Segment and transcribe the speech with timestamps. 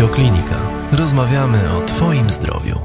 [0.00, 0.56] Radioklinika.
[0.92, 2.78] Rozmawiamy o Twoim zdrowiu.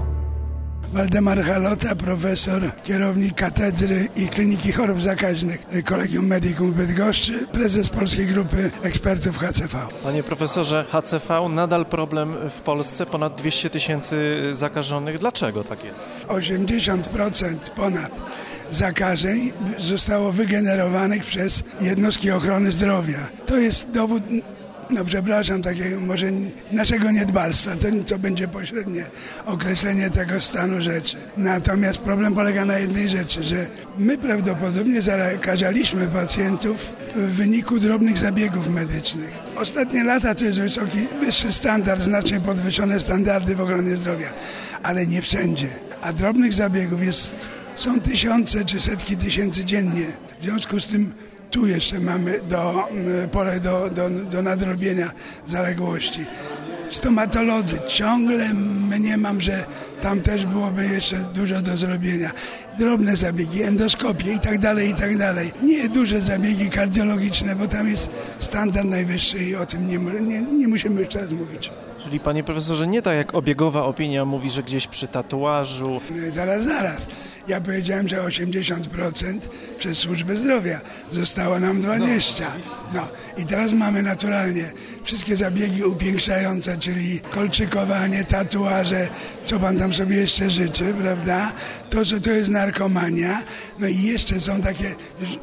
[0.93, 8.25] Waldemar Halota, profesor, kierownik Katedry i Kliniki Chorób Zakaźnych Kolegium Medicum w Bydgoszczy, prezes Polskiej
[8.25, 9.77] Grupy Ekspertów HCV.
[10.03, 15.19] Panie profesorze, HCV nadal problem w Polsce, ponad 200 tysięcy zakażonych.
[15.19, 16.09] Dlaczego tak jest?
[16.27, 18.21] 80% ponad
[18.71, 23.19] zakażeń zostało wygenerowanych przez jednostki ochrony zdrowia.
[23.45, 24.23] To jest dowód
[24.89, 26.27] no przepraszam, takiego może
[26.71, 29.05] naszego niedbalstwa, to, to będzie pośrednie
[29.45, 31.17] określenie tego stanu rzeczy.
[31.37, 33.67] Natomiast problem polega na jednej rzeczy, że
[33.97, 39.39] my prawdopodobnie zakażaliśmy pacjentów w wyniku drobnych zabiegów medycznych.
[39.55, 44.33] Ostatnie lata to jest wysoki, wyższy standard, znacznie podwyższone standardy w ochronie zdrowia,
[44.83, 45.69] ale nie wszędzie.
[46.01, 47.35] A drobnych zabiegów jest,
[47.75, 50.05] są tysiące czy setki tysięcy dziennie.
[50.41, 51.13] W związku z tym
[51.55, 52.87] tu jeszcze mamy do,
[53.31, 55.11] pole do, do, do nadrobienia
[55.47, 56.25] zaległości.
[56.91, 58.53] Stomatolodzy, ciągle
[58.89, 59.65] mniemam, że
[60.01, 62.31] tam też byłoby jeszcze dużo do zrobienia.
[62.77, 65.51] Drobne zabiegi, endoskopie i tak dalej, i tak dalej.
[65.63, 68.09] Nie duże zabiegi kardiologiczne, bo tam jest
[68.39, 71.71] standard najwyższy i o tym nie, nie, nie musimy już teraz mówić.
[72.03, 76.01] Czyli panie profesorze, nie tak jak obiegowa opinia mówi, że gdzieś przy tatuażu.
[76.31, 77.07] Zaraz, zaraz.
[77.47, 79.39] Ja powiedziałem, że 80%
[79.79, 80.81] przez służbę zdrowia.
[81.11, 82.43] Zostało nam 20%.
[82.93, 84.71] No i teraz mamy naturalnie
[85.03, 89.09] wszystkie zabiegi upiększające, czyli kolczykowanie, tatuaże,
[89.45, 91.53] co pan tam sobie jeszcze życzy, prawda?
[91.89, 93.43] To, co to jest narkomania.
[93.79, 94.95] No i jeszcze są takie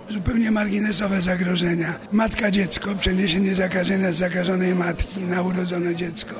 [0.09, 1.99] zupełnie marginesowe zagrożenia.
[2.13, 6.35] Matka-dziecko, przeniesienie zakażenia z zakażonej matki na urodzone dziecko.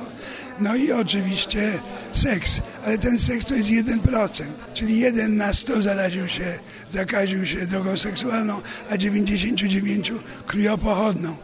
[0.59, 1.71] No i oczywiście
[2.11, 6.59] seks, ale ten seks to jest 1%, czyli 1 na 100 zaraził się,
[6.91, 10.11] zakaził się drogą seksualną, a 99
[10.47, 11.35] krwiopochodną,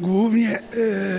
[0.00, 0.58] głównie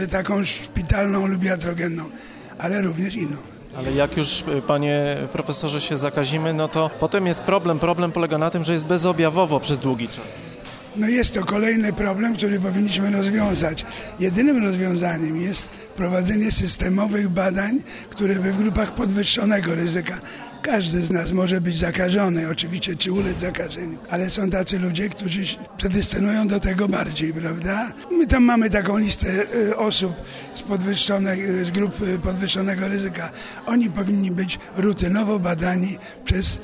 [0.04, 2.10] y, taką szpitalną lub jatrogenną,
[2.58, 3.59] ale również inną.
[3.78, 7.80] Ale jak już, e, panie profesorze, się zakazimy, no to potem jest problem.
[7.80, 10.54] Problem polega na tym, że jest bezobjawowo przez długi czas.
[10.96, 13.86] No jest to kolejny problem, który powinniśmy rozwiązać.
[14.20, 17.80] Jedynym rozwiązaniem jest prowadzenie systemowych badań,
[18.10, 20.22] które by w grupach podwyższonego ryzyka
[20.62, 25.42] każdy z nas może być zakażony, oczywiście, czy ulec zakażeniu, ale są tacy ludzie, którzy
[25.78, 27.92] predystynują do tego bardziej, prawda?
[28.12, 30.14] My tam mamy taką listę y, osób
[30.56, 33.32] z, podwyższonej, y, z grup y, podwyższonego ryzyka.
[33.66, 36.60] Oni powinni być rutynowo badani przez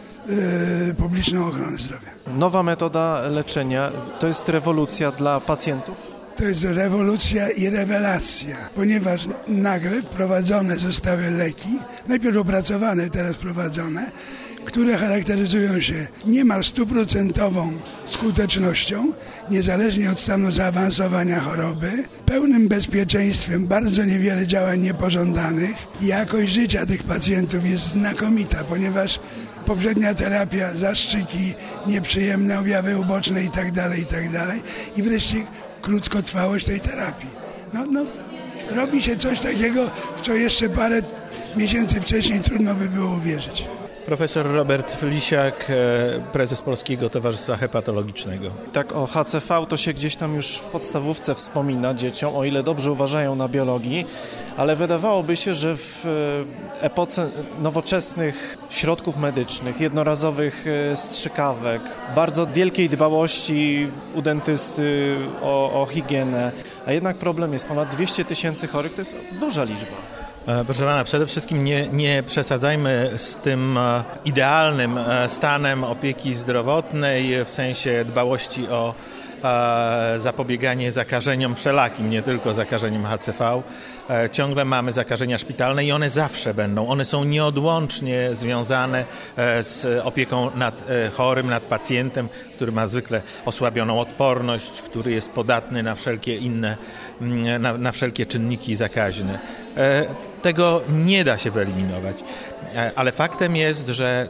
[0.98, 2.10] publiczną ochronę zdrowia.
[2.38, 6.15] Nowa metoda leczenia to jest rewolucja dla pacjentów?
[6.36, 14.12] To jest rewolucja i rewelacja, ponieważ nagle wprowadzone zostały leki, najpierw opracowane, teraz wprowadzone,
[14.66, 17.72] które charakteryzują się niemal stuprocentową
[18.08, 19.14] skutecznością,
[19.50, 27.70] niezależnie od stanu zaawansowania choroby, pełnym bezpieczeństwem, bardzo niewiele działań niepożądanych jakość życia tych pacjentów
[27.70, 29.20] jest znakomita, ponieważ
[29.66, 31.54] poprzednia terapia, zastrzyki,
[31.88, 34.40] nieprzyjemne objawy uboczne itd., tak itd.
[34.48, 35.38] Tak I wreszcie
[35.86, 37.30] krótkotrwałość tej terapii.
[37.74, 38.06] No, no,
[38.70, 41.02] robi się coś takiego, w co jeszcze parę
[41.56, 43.68] miesięcy wcześniej trudno by było uwierzyć.
[44.06, 45.74] Profesor Robert Flisiak, e,
[46.32, 48.50] prezes Polskiego Towarzystwa Hepatologicznego.
[48.74, 52.92] Tak o HCV to się gdzieś tam już w podstawówce wspomina dzieciom, o ile dobrze
[52.92, 54.06] uważają na biologii,
[54.58, 57.30] ale wydawałoby się, że w e, epoce
[57.62, 61.82] nowoczesnych środków medycznych, jednorazowych e, strzykawek,
[62.16, 66.52] bardzo wielkiej dbałości u dentysty o, o higienę,
[66.86, 70.15] a jednak problem jest ponad 200 tysięcy chorych, to jest duża liczba.
[70.48, 76.34] E, proszę pana, przede wszystkim nie, nie przesadzajmy z tym e, idealnym e, stanem opieki
[76.34, 78.94] zdrowotnej w sensie dbałości o
[80.18, 83.62] zapobieganie zakażeniom wszelakim, nie tylko zakażeniem HCV.
[84.32, 86.88] Ciągle mamy zakażenia szpitalne i one zawsze będą.
[86.88, 89.06] One są nieodłącznie związane
[89.62, 90.84] z opieką nad
[91.14, 96.78] chorym, nad pacjentem, który ma zwykle osłabioną odporność, który jest podatny na wszelkie inne,
[97.22, 99.40] mm, na, na wszelkie czynniki zakaźne.
[100.46, 102.18] E, tego nie da się wyeliminować.
[102.76, 104.28] E, ale faktem jest, że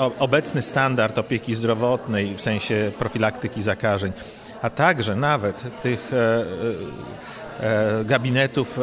[0.00, 4.12] e, obecny standard opieki zdrowotnej w sensie profilaktyki zakażeń,
[4.62, 6.10] a także nawet tych
[8.04, 8.78] gabinetów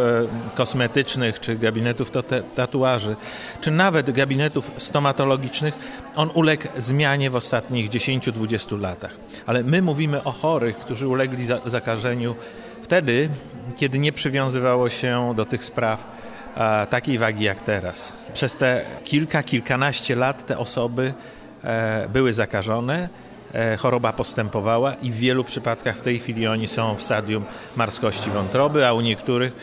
[0.56, 2.12] kosmetycznych, czy gabinetów
[2.56, 3.16] tatuaży,
[3.62, 5.74] czy nawet gabinetów stomatologicznych,
[6.16, 9.12] on uległ zmianie w ostatnich 10-20 latach.
[9.46, 12.36] Ale my mówimy o chorych, którzy ulegli zakażeniu
[12.82, 13.30] wtedy,
[13.78, 16.04] kiedy nie przywiązywało się do tych spraw
[16.90, 18.14] takiej wagi jak teraz.
[18.34, 21.14] Przez te kilka, kilkanaście lat te osoby
[21.64, 23.10] e, były zakażone
[23.54, 27.46] e, choroba postępowała i w wielu przypadkach w tej chwili oni są w stadium
[27.78, 29.56] marskości wątroby, a u niektórych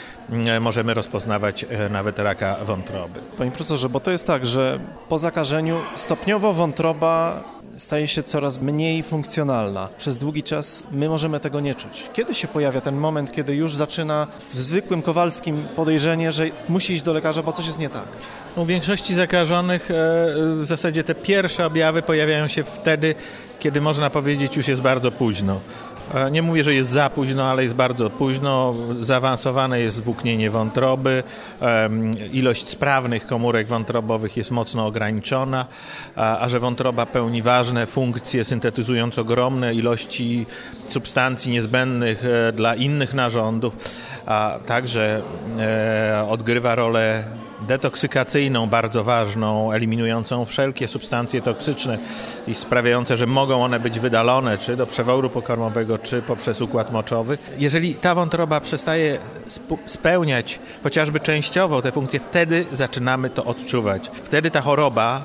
[0.60, 3.20] możemy rozpoznawać e, nawet raka wątroby.
[3.38, 4.78] Panie profesorze, bo to jest tak, że
[5.08, 7.42] po zakażeniu stopniowo wątroba
[7.76, 9.88] staje się coraz mniej funkcjonalna.
[9.98, 12.10] Przez długi czas my możemy tego nie czuć.
[12.12, 17.02] Kiedy się pojawia ten moment, kiedy już zaczyna w zwykłym Kowalskim podejrzenie, że musi iść
[17.02, 18.04] do lekarza, bo coś jest nie tak?
[18.56, 19.94] U większości zakażonych e,
[20.60, 23.14] w zasadzie te pierwsze objawy pojawiają się wtedy,
[23.58, 25.60] kiedy można powiedzieć już jest bardzo późno.
[26.14, 28.74] E, nie mówię, że jest za późno, ale jest bardzo późno.
[29.00, 31.22] Zaawansowane jest włóknienie wątroby,
[32.32, 35.66] ilość sprawnych komórek wątrobowych jest mocno ograniczona,
[36.16, 40.46] a że wątroba pełni ważne funkcje, syntetyzując ogromne ilości
[40.88, 43.76] substancji niezbędnych e, dla innych narządów,
[44.26, 45.22] a także
[45.58, 47.24] e, odgrywa rolę
[47.60, 51.98] detoksykacyjną bardzo ważną, eliminującą wszelkie substancje toksyczne
[52.46, 57.38] i sprawiające, że mogą one być wydalone czy do przeworu pokarmowego, czy poprzez układ moczowy.
[57.58, 59.18] Jeżeli ta wątroba przestaje
[59.86, 64.10] spełniać chociażby częściowo te funkcje, wtedy zaczynamy to odczuwać.
[64.24, 65.22] Wtedy ta choroba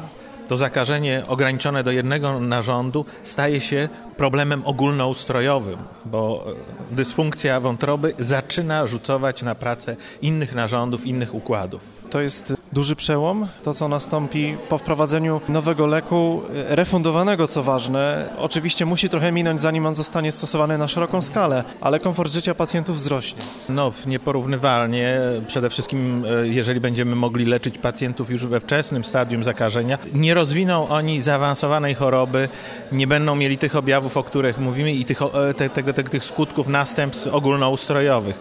[0.47, 6.45] to zakażenie ograniczone do jednego narządu staje się problemem ogólnoustrojowym, bo
[6.91, 12.00] dysfunkcja wątroby zaczyna rzucować na pracę innych narządów, innych układów.
[12.11, 18.29] To jest duży przełom, to co nastąpi po wprowadzeniu nowego leku, refundowanego co ważne.
[18.37, 22.95] Oczywiście musi trochę minąć, zanim on zostanie stosowany na szeroką skalę, ale komfort życia pacjentów
[22.95, 23.41] wzrośnie.
[23.69, 25.19] No, nieporównywalnie.
[25.47, 30.87] Przede wszystkim, e, jeżeli będziemy mogli leczyć pacjentów już we wczesnym stadium zakażenia, nie rozwiną
[30.87, 32.49] oni zaawansowanej choroby,
[32.91, 36.67] nie będą mieli tych objawów, o których mówimy i tych, e, te, te, tych skutków
[36.67, 38.39] następstw ogólnoustrojowych.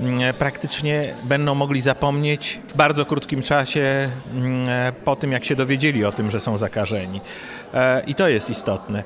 [0.00, 5.56] Mm, praktycznie będą mogli zapomnieć w bardzo krótkim czasie mm, e, po tym, jak się
[5.56, 7.20] dowiedzieli o tym, że są zakażeni.
[7.74, 9.02] E, I to jest istotne.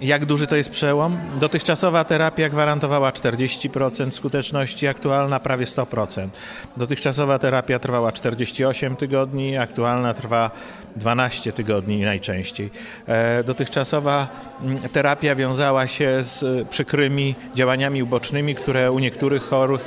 [0.00, 1.16] Jak duży to jest przełom?
[1.40, 6.28] Dotychczasowa terapia gwarantowała 40% skuteczności, aktualna prawie 100%.
[6.76, 10.50] Dotychczasowa terapia trwała 48 tygodni, aktualna trwa
[10.96, 12.70] 12 tygodni najczęściej.
[13.06, 14.28] E, dotychczasowa
[14.62, 19.84] mm, terapia wiązała się z przykrymi działaniami ubocznymi, które u niektórych chorych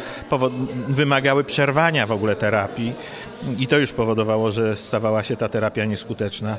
[0.87, 2.93] wymagały przerwania w ogóle terapii
[3.57, 6.57] i to już powodowało, że stawała się ta terapia nieskuteczna.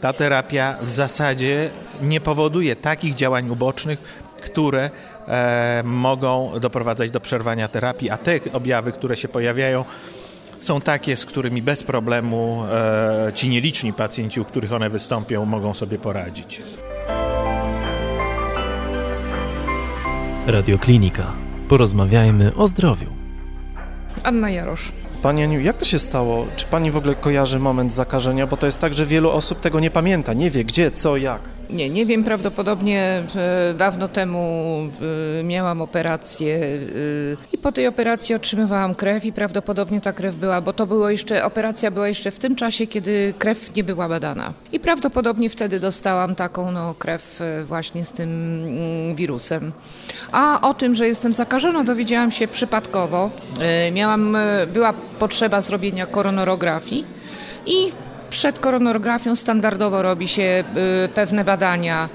[0.00, 1.70] Ta terapia w zasadzie
[2.02, 3.98] nie powoduje takich działań ubocznych,
[4.40, 4.90] które
[5.28, 9.84] e, mogą doprowadzać do przerwania terapii, a te objawy, które się pojawiają,
[10.64, 15.74] są takie, z którymi bez problemu e, ci nieliczni pacjenci, u których one wystąpią, mogą
[15.74, 16.62] sobie poradzić.
[20.46, 21.32] Radioklinika.
[21.68, 23.06] Porozmawiajmy o zdrowiu.
[24.24, 24.92] Anna Jarosz.
[25.24, 26.46] Pani Aniu, jak to się stało?
[26.56, 28.46] Czy pani w ogóle kojarzy moment zakażenia?
[28.46, 31.40] Bo to jest tak, że wielu osób tego nie pamięta, nie wie gdzie, co, jak.
[31.70, 33.22] Nie, nie wiem, prawdopodobnie
[33.78, 34.78] dawno temu
[35.44, 36.78] miałam operację
[37.52, 41.44] i po tej operacji otrzymywałam krew i prawdopodobnie ta krew była, bo to było jeszcze,
[41.44, 44.52] operacja była jeszcze w tym czasie, kiedy krew nie była badana.
[44.72, 49.72] I prawdopodobnie wtedy dostałam taką no, krew e, właśnie z tym mm, wirusem.
[50.32, 53.30] A o tym, że jestem zakażona dowiedziałam się przypadkowo.
[53.60, 54.36] E, miałam,
[54.72, 54.94] była
[55.24, 57.04] potrzeba zrobienia koronarografii
[57.66, 57.92] i
[58.30, 60.64] przed koronografią standardowo robi się
[61.06, 62.08] y, pewne badania.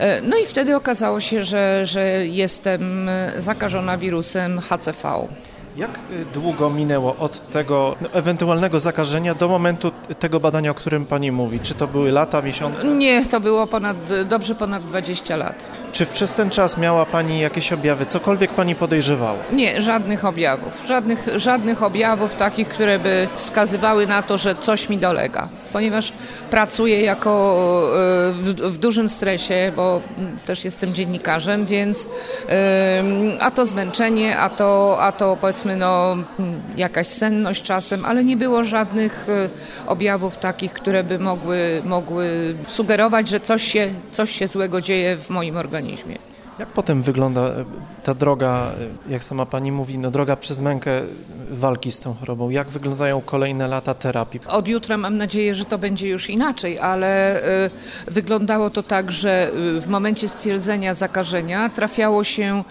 [0.00, 5.28] Y, no i wtedy okazało się, że, że jestem zakażona wirusem HCV.
[5.76, 11.06] Jak y, długo minęło od tego no, ewentualnego zakażenia do momentu tego badania, o którym
[11.06, 11.60] Pani mówi?
[11.60, 12.88] Czy to były lata, miesiące?
[12.88, 13.96] Nie, to było ponad,
[14.28, 15.54] dobrze ponad 20 lat.
[15.92, 19.38] Czy przez ten czas miała Pani jakieś objawy, cokolwiek Pani podejrzewała?
[19.52, 20.84] Nie, żadnych objawów.
[20.86, 25.48] Żadnych, żadnych objawów takich, które by wskazywały na to, że coś mi dolega.
[25.72, 26.12] Ponieważ
[26.50, 27.30] pracuję jako
[28.28, 30.00] e, w, w dużym stresie, bo
[30.46, 32.08] też jestem dziennikarzem, więc
[33.40, 36.16] a to zmęczenie, a to, a to powiedzmy no,
[36.76, 39.48] jakaś senność czasem, ale nie było żadnych e,
[39.86, 45.30] objawów takich, które by mogły, mogły sugerować, że coś się, coś się złego dzieje w
[45.30, 46.33] moim organizmie.
[46.58, 47.64] Jak potem wygląda e,
[48.04, 48.72] ta droga,
[49.08, 51.02] e, jak sama Pani mówi, no droga przez mękę
[51.50, 52.50] walki z tą chorobą?
[52.50, 54.40] Jak wyglądają kolejne lata terapii?
[54.48, 57.42] Od jutra mam nadzieję, że to będzie już inaczej, ale
[58.06, 62.64] wyglądało to tak, że w momencie stwierdzenia zakażenia trafiało się,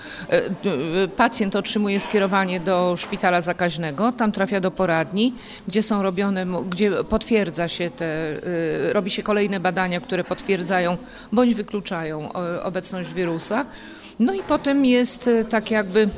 [1.18, 5.34] pacjent otrzymuje skierowanie do szpitala zakaźnego, tam trafia do poradni,
[5.68, 8.40] gdzie są robione, gdzie potwierdza się te,
[8.94, 10.98] robi się kolejne badania, które potwierdzają
[11.32, 12.30] bądź wykluczają
[12.64, 13.66] obecność wirusa.
[14.20, 16.10] No i potem jest tak jakby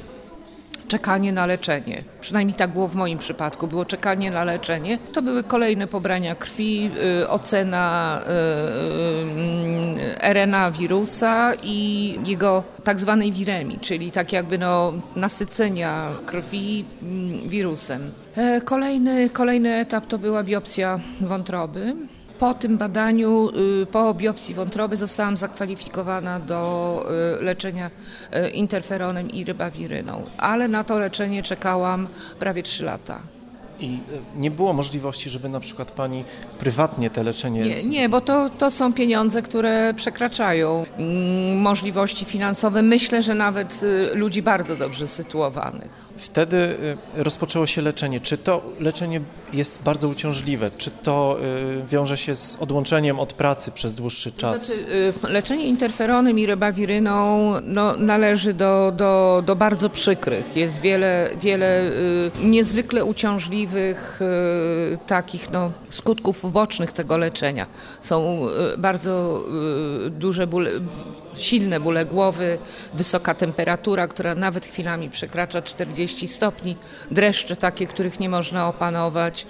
[0.88, 2.04] czekanie na leczenie.
[2.22, 3.68] Przynajmniej tak było w moim przypadku.
[3.68, 4.98] Było czekanie na leczenie.
[5.14, 13.32] To były kolejne pobrania krwi, y, ocena y, y, RNA wirusa i jego tak zwanej
[13.32, 18.12] wiremii, czyli tak jakby no, nasycenia krwi mm, wirusem.
[18.36, 21.96] E, kolejny, kolejny etap to była biopsja wątroby.
[22.40, 23.50] Po tym badaniu,
[23.84, 27.06] y, po biopsji wątroby zostałam zakwalifikowana do
[27.40, 27.92] y, leczenia
[28.34, 32.08] y, interferonem i rybawiryną, ale na to leczenie czekałam
[32.40, 33.20] prawie 3 lata.
[33.80, 34.00] I
[34.36, 36.24] nie było możliwości, żeby na przykład pani
[36.60, 37.62] prywatnie te leczenie...
[37.62, 42.82] Nie, nie bo to, to są pieniądze, które przekraczają mm, możliwości finansowe.
[42.82, 43.82] Myślę, że nawet
[44.14, 46.05] ludzi bardzo dobrze sytuowanych.
[46.18, 48.20] Wtedy y, rozpoczęło się leczenie.
[48.20, 49.22] Czy to leczenie
[49.54, 50.72] jest bardzo uciążliwe?
[50.78, 51.38] Czy to
[51.84, 54.66] y, wiąże się z odłączeniem od pracy przez dłuższy czas?
[54.66, 54.82] Znaczy,
[55.26, 60.56] y, leczenie interferonem i rebawiryną no, należy do, do, do bardzo przykrych.
[60.58, 61.92] Jest wiele, wiele
[62.44, 64.20] niezwykle uciążliwych
[65.08, 67.66] takich no, skutków ubocznych tego leczenia.
[68.02, 69.44] Są bardzo
[70.10, 70.72] duże bóle,
[71.38, 72.58] silne bóle głowy,
[72.94, 76.78] wysoka temperatura, która nawet chwilami przekracza 40 stopni,
[77.12, 79.46] dreszcze takie, których nie można opanować.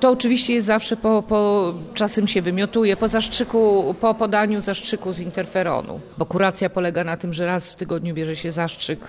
[0.00, 5.20] To oczywiście jest zawsze po, po, czasem się wymiotuje po zastrzyku, po podaniu zastrzyku z
[5.20, 9.06] interferonu, bo kuracja polega na tym, że raz w tygodniu bierze się zastrzyk y,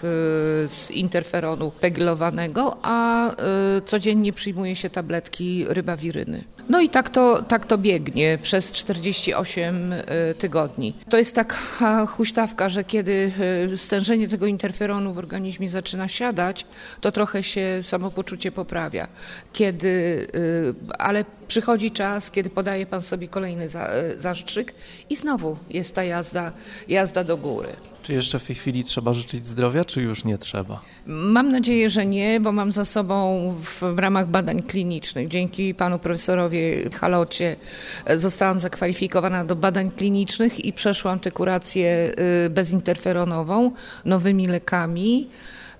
[0.68, 3.36] z interferonu peglowanego, a y,
[3.86, 6.44] codziennie przyjmuje się tabletki rybawiryny.
[6.70, 10.06] No i tak to, tak to biegnie przez 48 y,
[10.38, 10.94] tygodni.
[11.10, 13.32] To jest taka huśtawka, że kiedy
[13.76, 16.66] stężenie tego interferonu w organizmie zaczyna siadać,
[17.02, 19.08] to trochę się samopoczucie poprawia.
[19.54, 20.28] Kiedy
[21.00, 24.74] ale przychodzi czas, kiedy podaje pan sobie kolejny za, zastrzyk
[25.10, 26.52] i znowu jest ta jazda,
[26.88, 27.70] jazda do góry.
[28.04, 30.82] Czy jeszcze w tej chwili trzeba życzyć zdrowia, czy już nie trzeba?
[31.06, 36.60] Mam nadzieję, że nie, bo mam za sobą w, ramach badań klinicznych, dzięki panu profesorowi
[37.00, 37.56] Halocie,
[38.16, 42.12] zostałam zakwalifikowana do badań klinicznych i przeszłam tę kurację
[42.46, 43.72] y, bezinterferonową
[44.06, 45.28] nowymi lekami.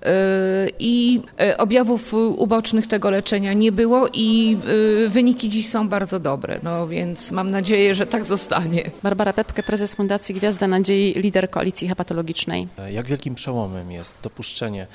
[0.06, 4.58] Y, i y, objawów ubocznych tego leczenia nie było i
[5.04, 8.90] y, wyniki dziś są bardzo dobre, no więc mam nadzieję, że tak zostanie.
[9.02, 12.68] Barbara Pepke, prezes Fundacji Gwiazda Nadziei, lider koalicji hepatologicznej.
[12.90, 14.86] Jak wielkim przełomem jest dopuszczenie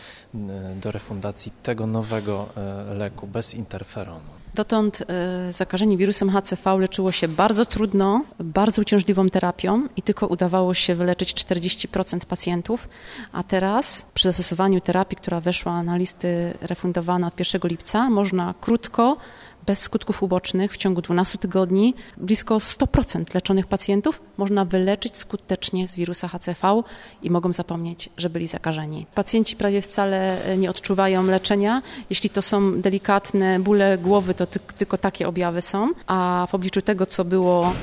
[0.81, 2.49] do refundacji tego nowego
[2.97, 4.44] leku bez interferonu?
[4.55, 10.73] Dotąd e, zakażenie wirusem HCV leczyło się bardzo trudno, bardzo uciążliwą terapią i tylko udawało
[10.73, 12.89] się wyleczyć 40% pacjentów,
[13.31, 19.17] a teraz przy zastosowaniu terapii, która weszła na listy refundowane od 1 lipca, można krótko
[19.65, 25.95] bez skutków ubocznych w ciągu 12 tygodni blisko 100% leczonych pacjentów można wyleczyć skutecznie z
[25.95, 26.81] wirusa HCV
[27.23, 29.05] i mogą zapomnieć, że byli zakażeni.
[29.15, 31.81] Pacjenci prawie wcale nie odczuwają leczenia.
[32.09, 37.05] Jeśli to są delikatne bóle głowy, to tylko takie objawy są, a w obliczu tego,
[37.05, 37.73] co było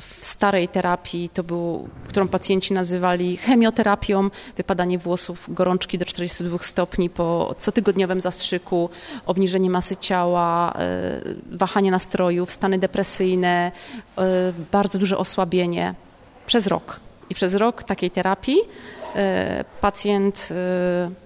[0.00, 7.10] w starej terapii, to był, którą pacjenci nazywali chemioterapią, wypadanie włosów, gorączki do 42 stopni
[7.10, 8.90] po cotygodniowym zastrzyku,
[9.26, 11.20] obniżenie masy ciała, e,
[11.52, 13.72] wahanie nastrojów, stany depresyjne,
[14.18, 15.94] e, bardzo duże osłabienie
[16.46, 17.00] przez rok.
[17.30, 18.58] I przez rok takiej terapii
[19.16, 20.48] e, pacjent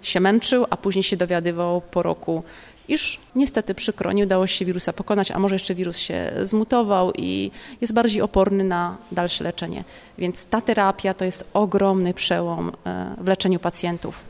[0.02, 2.42] się męczył, a później się dowiadywał po roku,
[2.88, 7.50] iż niestety przykro, nie udało się wirusa pokonać, a może jeszcze wirus się zmutował i
[7.80, 9.84] jest bardziej oporny na dalsze leczenie.
[10.18, 14.24] Więc ta terapia to jest ogromny przełom e, w leczeniu pacjentów.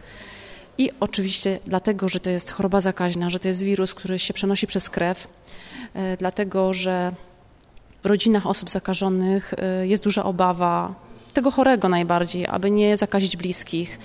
[0.79, 4.67] I oczywiście dlatego, że to jest choroba zakaźna, że to jest wirus, który się przenosi
[4.67, 5.29] przez krew,
[5.95, 7.13] e, dlatego, że
[8.03, 10.95] w rodzinach osób zakażonych e, jest duża obawa
[11.33, 13.99] tego chorego najbardziej, aby nie zakazić bliskich.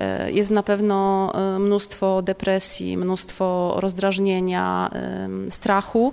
[0.00, 4.90] E, jest na pewno e, mnóstwo depresji, mnóstwo rozdrażnienia,
[5.48, 6.12] strachu.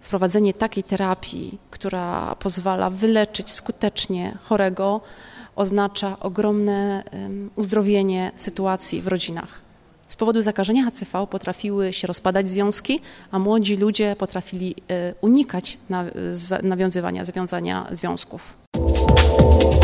[0.00, 5.00] Wprowadzenie takiej terapii, która pozwala wyleczyć skutecznie chorego,
[5.56, 7.02] oznacza ogromne
[7.56, 9.62] uzdrowienie sytuacji w rodzinach.
[10.12, 13.00] Z powodu zakażenia HCV potrafiły się rozpadać związki,
[13.30, 15.78] a młodzi ludzie potrafili e, unikać
[16.62, 18.61] nawiązywania, zawiązania związków.